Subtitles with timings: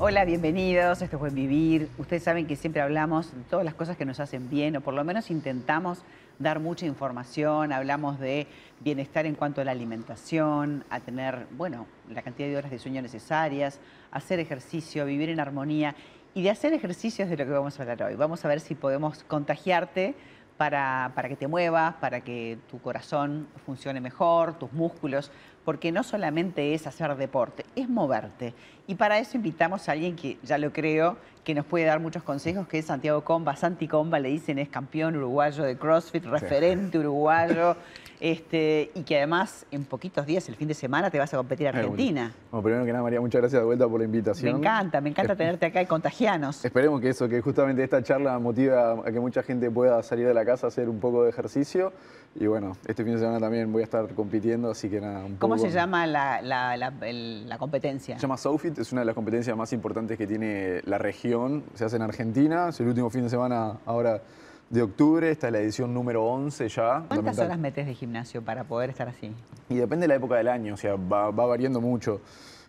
[0.00, 1.00] Hola, bienvenidos.
[1.02, 1.88] Esto es Buen Vivir.
[1.98, 4.92] Ustedes saben que siempre hablamos de todas las cosas que nos hacen bien, o por
[4.92, 6.02] lo menos intentamos
[6.40, 7.72] dar mucha información.
[7.72, 8.48] Hablamos de
[8.80, 13.02] bienestar en cuanto a la alimentación, a tener, bueno, la cantidad de horas de sueño
[13.02, 13.78] necesarias,
[14.10, 15.94] hacer ejercicio, vivir en armonía.
[16.34, 18.16] Y de hacer ejercicios de lo que vamos a hablar hoy.
[18.16, 20.16] Vamos a ver si podemos contagiarte
[20.56, 25.30] para, para, que te muevas, para que tu corazón funcione mejor, tus músculos,
[25.64, 28.54] porque no solamente es hacer deporte, es moverte.
[28.86, 32.22] Y para eso invitamos a alguien que ya lo creo, que nos puede dar muchos
[32.22, 33.56] consejos, que es Santiago Comba.
[33.56, 37.76] Santi Comba le dicen es campeón uruguayo de CrossFit, referente uruguayo.
[38.20, 41.66] Este, y que además en poquitos días, el fin de semana, te vas a competir
[41.66, 42.32] a Argentina.
[42.50, 44.52] Bueno, primero que nada, María, muchas gracias de vuelta por la invitación.
[44.52, 46.64] Me encanta, me encanta tenerte acá y contagianos.
[46.64, 50.32] Esperemos que eso, que justamente esta charla motiva a que mucha gente pueda salir de
[50.32, 51.92] la casa a hacer un poco de ejercicio.
[52.36, 55.36] Y bueno, este fin de semana también voy a estar compitiendo, así que nada, un
[55.36, 58.16] ¿Cómo poco se llama la, la, la, el- la competencia?
[58.16, 61.62] Se llama SOFIT, es una de las competencias más importantes que tiene la región.
[61.74, 64.20] Se hace en Argentina, es el último fin de semana ahora
[64.68, 67.04] de octubre, esta es la edición número 11 ya.
[67.06, 69.30] ¿Cuántas horas metes de gimnasio para poder estar así?
[69.68, 72.20] Y depende de la época del año, o sea, va, va variando mucho.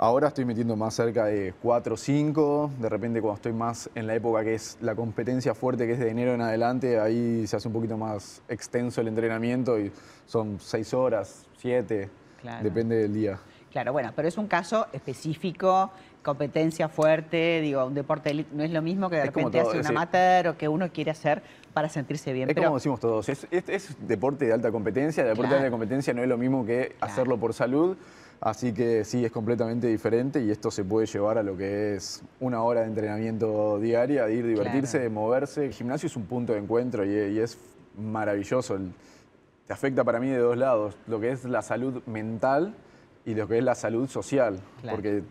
[0.00, 4.06] Ahora estoy metiendo más cerca de 4 o 5, de repente cuando estoy más en
[4.06, 7.56] la época que es la competencia fuerte, que es de enero en adelante, ahí se
[7.56, 9.90] hace un poquito más extenso el entrenamiento y
[10.24, 12.08] son 6 horas, 7,
[12.40, 12.62] Claro.
[12.62, 13.40] depende del día.
[13.72, 15.90] Claro, bueno, pero es un caso específico,
[16.22, 19.68] competencia fuerte, digo, un deporte elite, no es lo mismo que de Es repente todo,
[19.70, 19.90] hace un sí.
[19.90, 21.42] amateur o que uno quiere hacer
[21.74, 22.48] para sentirse bien.
[22.48, 25.54] Es pero como decimos todos, es, es- es deporte de alta competencia, deporte Claro.
[25.56, 27.12] de alta competencia no es lo mismo que Claro.
[27.12, 27.96] hacerlo por salud,
[28.40, 32.22] así que sí, es completamente diferente y esto se puede llevar a lo que es
[32.40, 35.04] una hora de entrenamiento diaria, de ir, divertirse, Claro.
[35.04, 35.64] de moverse.
[35.66, 37.58] El gimnasio es un punto de encuentro y, y es
[37.98, 38.76] maravilloso.
[38.76, 38.92] El-
[39.66, 42.74] te afecta para mí de dos lados, lo que es la salud mental
[43.26, 44.96] y lo que es la salud social, Claro.
[44.96, 45.22] porque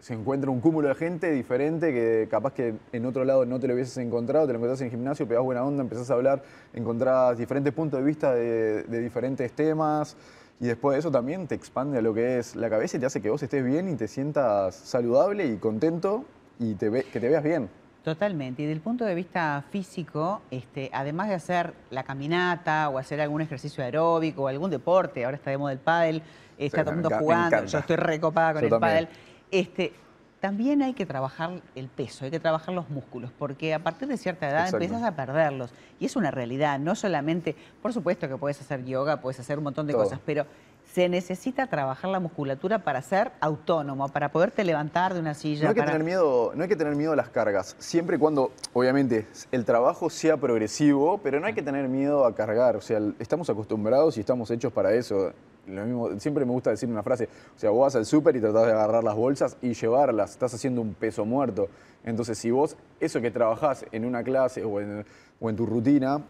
[0.00, 3.66] se encuentra un cúmulo de gente diferente que capaz que en otro lado no te
[3.66, 6.42] lo hubieses encontrado, te lo encontrás en el gimnasio, pegás buena onda, empezás a hablar,
[6.74, 10.16] encontrás diferentes puntos de vista de, de diferentes temas
[10.60, 13.06] y después de eso también te expande a lo que es la cabeza y te
[13.06, 16.24] hace que vos estés bien y te sientas saludable y contento
[16.58, 17.68] y te ve- que te veas bien.
[18.02, 18.62] Totalmente.
[18.62, 23.20] Y desde el punto de vista físico, este, además de hacer la caminata o hacer
[23.20, 26.22] algún ejercicio aeróbico o algún deporte, ahora está de moda el pádel,
[26.56, 28.92] está Sí, todo el mundo jugando, yo estoy recopada con Yo el también.
[28.92, 29.08] pádel.
[29.50, 29.92] Este,
[30.40, 34.16] también hay que trabajar el peso, hay que trabajar los músculos, porque a partir de
[34.16, 34.76] cierta edad Exacto.
[34.84, 35.70] empiezas a perderlos.
[35.98, 39.64] Y es una realidad, no solamente, por supuesto que puedes hacer yoga, puedes hacer un
[39.64, 40.04] montón de Todo.
[40.04, 40.46] cosas, pero
[40.92, 45.64] se necesita trabajar la musculatura para ser autónomo, para poderte levantar de una silla.
[45.64, 48.16] No hay, que para- tener miedo, no hay que tener miedo a las cargas, siempre
[48.16, 52.76] y cuando, obviamente, el trabajo sea progresivo, pero no hay que tener miedo a cargar.
[52.76, 55.32] O sea, estamos acostumbrados y estamos hechos para eso.
[55.68, 58.40] Lo mismo, siempre me gusta decir una frase, o sea, vos vas al súper y
[58.40, 61.68] tratás de agarrar las bolsas y llevarlas, estás haciendo un peso muerto.
[62.04, 65.04] Entonces, si vos eso que trabajás en una clase o en,
[65.40, 66.22] o en tu rutina,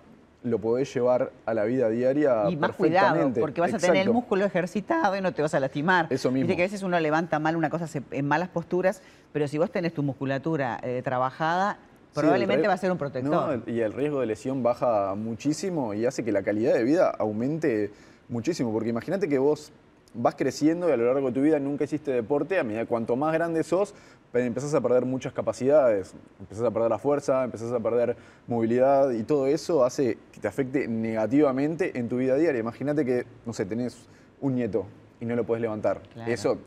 [0.45, 4.13] lo podés llevar a la vida diaria Y más cuidado, porque vas a tener el
[4.13, 6.07] músculo ejercitado y no te vas a lastimar.
[6.11, 6.47] Eso mismo.
[6.47, 9.71] Viste que a veces uno levanta mal una cosa en malas posturas, pero si vos
[9.71, 11.79] tenés tu musculatura eh, trabajada,
[12.15, 13.63] probablemente va a ser un No, protector.
[13.67, 17.91] y el riesgo de lesión baja muchísimo y hace que la calidad de vida aumente
[18.29, 18.73] muchísimo.
[18.73, 19.73] Porque imagínate que vos
[20.15, 23.15] vas creciendo y a lo largo de tu vida nunca hiciste deporte, a medida cuanto
[23.15, 23.95] más grande sos,
[24.33, 28.17] pe- empezás a perder muchas capacidades, empezás a perder la fuerza, empezás a perder
[28.47, 32.61] movilidad y todo eso hace que te afecte negativamente en tu vida diaria.
[32.61, 34.09] Imagínate que, no sé, tenés
[34.41, 34.87] un nieto
[35.21, 36.01] y no lo puedes levantar.
[36.15, 36.33] Claro.
[36.33, 36.59] Eso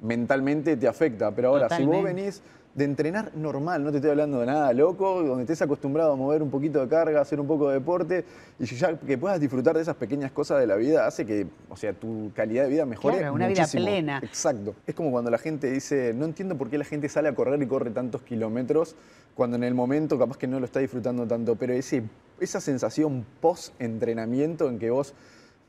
[0.00, 2.42] mentalmente te afecta, pero ahora si vos venís
[2.76, 6.42] de entrenar normal, no te estoy hablando de nada loco, donde estés acostumbrado a mover
[6.42, 8.26] un poquito de carga, hacer un poco de deporte,
[8.58, 11.76] y ya que puedas disfrutar de esas pequeñas cosas de la vida, hace que, o
[11.76, 14.20] sea, tu calidad de vida mejore Claro, una vida plena.
[14.22, 14.74] Exacto.
[14.86, 17.62] Es como cuando la gente dice, no entiendo por qué la gente sale a correr
[17.62, 18.94] y corre tantos kilómetros,
[19.34, 22.02] cuando en el momento capaz que no lo está disfrutando tanto, pero ese,
[22.40, 25.14] esa sensación post-entrenamiento en que vos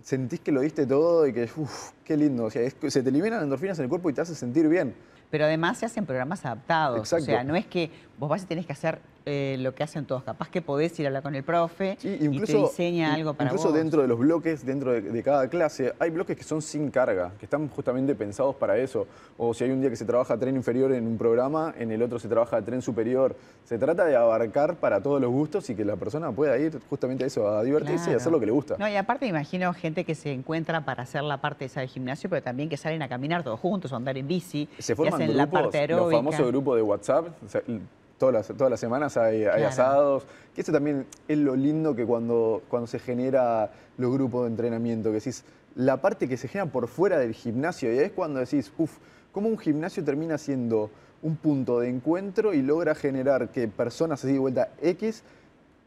[0.07, 3.11] sentís que lo diste todo y que, uff, qué lindo, o sea, es se te
[3.11, 4.95] liberan endorfinas en el cuerpo y te hace sentir bien.
[5.29, 6.99] Pero además se hacen programas adaptados.
[6.99, 7.23] Exacto.
[7.23, 10.05] O sea, no es que vos vas y tenés que hacer eh, lo que hacen
[10.05, 10.23] todos.
[10.23, 13.49] Capaz que podés ir a hablar con el profe Sí, y te diseña algo para
[13.49, 13.77] incluso vos.
[13.77, 17.33] dentro de los bloques, dentro de, de cada clase, hay bloques que son sin carga,
[17.37, 19.05] que están justamente pensados para eso.
[19.37, 22.01] O si hay un día que se trabaja tren inferior en un programa, en el
[22.01, 23.35] otro se trabaja tren superior.
[23.65, 27.25] Se trata de abarcar para todos los gustos y que la persona pueda ir justamente
[27.25, 28.77] a eso, a divertirse y hacer lo que le gusta.
[28.79, 31.87] No, y aparte me imagino gente que se encuentra para hacer la parte esa de
[31.87, 34.69] gimnasio, pero también que salen a caminar todos juntos o andar en bici.
[34.79, 36.17] Se y forman hacen grupos, la parte los aeróbica.
[36.17, 37.27] famosos grupos de WhatsApp.
[37.45, 37.81] o sea, l-
[38.17, 40.25] todas, las, todas las semanas hay, asados.
[40.55, 45.09] Que eso también es lo lindo que cuando, cuando se genera los grupos de entrenamiento,
[45.09, 45.43] que decís,
[45.75, 48.97] la parte que se genera por fuera del gimnasio, y es cuando decís, uff,
[49.31, 50.89] cómo un gimnasio termina siendo
[51.21, 55.23] un punto de encuentro y logra generar que personas así de vuelta X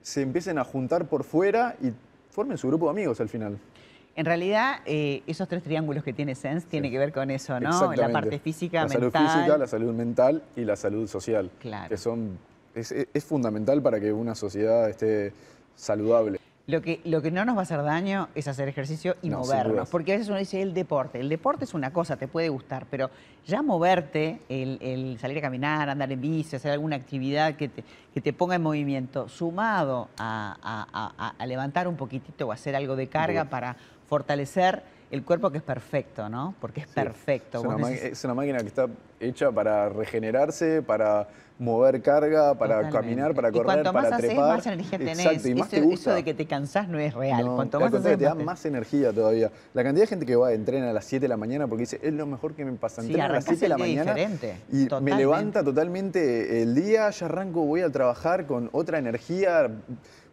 [0.02, 1.92] se empiecen a juntar por fuera y
[2.30, 3.58] formen su grupo de amigos al final.
[4.20, 7.94] En realidad, eh, esos tres triángulos que tiene Sense tiene que ver con eso, ¿no?
[7.94, 9.12] La parte física, la mental.
[9.12, 11.50] salud física, la salud mental y la salud social.
[11.58, 11.88] Claro.
[11.88, 12.38] Que son,
[12.74, 15.32] es, es fundamental para que una sociedad esté
[15.74, 16.38] saludable.
[16.66, 19.38] Lo que, lo que no nos va a hacer daño es hacer ejercicio y No,
[19.38, 19.88] movernos.
[19.88, 21.18] Porque a veces uno dice el deporte.
[21.18, 23.08] El deporte es una cosa, te puede gustar, pero
[23.46, 27.82] ya moverte, el, el salir a caminar, andar en bici, hacer alguna actividad que te,
[28.12, 32.76] que te ponga en movimiento, sumado a, a- a- a levantar un poquitito o hacer
[32.76, 33.76] algo de carga para
[34.14, 36.54] fortalecer el cuerpo que es perfecto, ¿no?
[36.60, 36.92] Porque es Sí.
[36.94, 37.58] perfecto.
[37.60, 38.86] Es una, neces- es una máquina que está
[39.20, 41.28] hecha para regenerarse, para
[41.58, 42.96] mover carga, para Totalmente.
[42.98, 44.56] caminar, para Y correr, cuanto más para haces, trepar.
[44.56, 45.18] más energía tenés.
[45.26, 46.10] Exacto, y más eso, te gusta.
[46.10, 47.44] eso de que te cansás no es real.
[47.44, 49.50] No, cuanto más haces, te da más te- más energía todavía.
[49.74, 52.00] La cantidad de gente que va, entrena a las 7 de la mañana porque dice,
[52.02, 53.02] es lo mejor que me pasa.
[53.02, 56.74] Sí, Entreno a las arrancás 7 de la mañana diferente, y me levanta totalmente el
[56.74, 59.70] día, ya arranco, voy a trabajar con otra energía,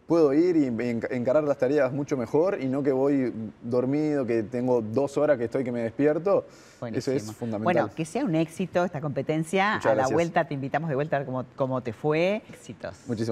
[0.08, 3.30] puedo ir y en- encarar las tareas mucho mejor y no que voy
[3.62, 6.46] dormido, que tengo dos horas que estoy que me despierto.
[6.92, 7.62] Eso es fundamental.
[7.62, 9.74] Bueno, que sea un éxito esta competencia.
[9.74, 10.14] Muchas a la gracias.
[10.14, 12.42] vuelta te invitamos de vuelta a ver cómo, cómo te fue.
[12.48, 12.96] Éxitos.
[13.06, 13.28] Muchísimas gracias.